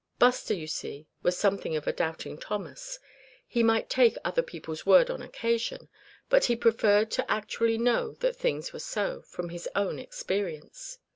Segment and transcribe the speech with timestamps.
[0.17, 2.97] Buster, you see, was something of a Doubting Thomas;
[3.45, 5.89] he might take other people's word on occasion;
[6.27, 10.97] but he preferred to actually know that things were so, from his own experience.